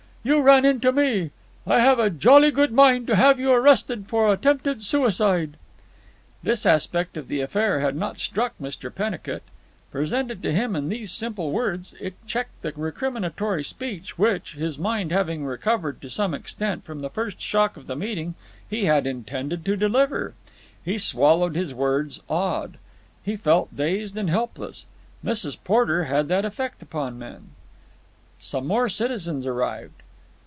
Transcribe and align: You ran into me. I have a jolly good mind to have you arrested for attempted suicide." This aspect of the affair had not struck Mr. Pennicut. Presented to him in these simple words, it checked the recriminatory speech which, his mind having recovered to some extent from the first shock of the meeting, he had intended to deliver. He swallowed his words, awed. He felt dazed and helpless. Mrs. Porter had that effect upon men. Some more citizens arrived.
You 0.23 0.39
ran 0.41 0.65
into 0.65 0.91
me. 0.91 1.31
I 1.65 1.79
have 1.79 1.97
a 1.97 2.11
jolly 2.11 2.51
good 2.51 2.71
mind 2.71 3.07
to 3.07 3.15
have 3.15 3.39
you 3.39 3.51
arrested 3.53 4.07
for 4.07 4.31
attempted 4.31 4.83
suicide." 4.83 5.57
This 6.43 6.63
aspect 6.63 7.17
of 7.17 7.27
the 7.27 7.41
affair 7.41 7.79
had 7.79 7.95
not 7.95 8.19
struck 8.19 8.53
Mr. 8.61 8.93
Pennicut. 8.93 9.41
Presented 9.89 10.43
to 10.43 10.51
him 10.53 10.75
in 10.75 10.89
these 10.89 11.11
simple 11.11 11.51
words, 11.51 11.95
it 11.99 12.13
checked 12.27 12.61
the 12.61 12.71
recriminatory 12.71 13.63
speech 13.65 14.19
which, 14.19 14.53
his 14.53 14.77
mind 14.77 15.11
having 15.11 15.43
recovered 15.43 15.99
to 16.03 16.09
some 16.11 16.35
extent 16.35 16.85
from 16.85 16.99
the 16.99 17.09
first 17.09 17.41
shock 17.41 17.75
of 17.75 17.87
the 17.87 17.95
meeting, 17.95 18.35
he 18.69 18.85
had 18.85 19.07
intended 19.07 19.65
to 19.65 19.75
deliver. 19.75 20.35
He 20.85 20.99
swallowed 20.99 21.55
his 21.55 21.73
words, 21.73 22.19
awed. 22.29 22.77
He 23.23 23.35
felt 23.35 23.75
dazed 23.75 24.15
and 24.15 24.29
helpless. 24.29 24.85
Mrs. 25.25 25.57
Porter 25.63 26.03
had 26.03 26.27
that 26.27 26.45
effect 26.45 26.83
upon 26.83 27.17
men. 27.17 27.53
Some 28.39 28.67
more 28.67 28.87
citizens 28.87 29.47
arrived. 29.47 29.93